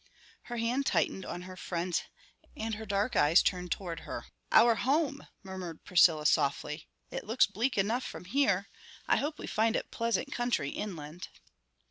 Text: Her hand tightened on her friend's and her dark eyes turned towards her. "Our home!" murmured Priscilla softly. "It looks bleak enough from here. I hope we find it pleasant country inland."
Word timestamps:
Her 0.49 0.57
hand 0.57 0.87
tightened 0.87 1.27
on 1.27 1.43
her 1.43 1.55
friend's 1.55 2.01
and 2.57 2.73
her 2.73 2.87
dark 2.87 3.15
eyes 3.15 3.43
turned 3.43 3.71
towards 3.71 4.01
her. 4.01 4.25
"Our 4.51 4.73
home!" 4.73 5.27
murmured 5.43 5.85
Priscilla 5.85 6.25
softly. 6.25 6.87
"It 7.11 7.27
looks 7.27 7.45
bleak 7.45 7.77
enough 7.77 8.03
from 8.03 8.25
here. 8.25 8.67
I 9.07 9.17
hope 9.17 9.37
we 9.37 9.45
find 9.45 9.75
it 9.75 9.91
pleasant 9.91 10.31
country 10.31 10.71
inland." 10.71 11.27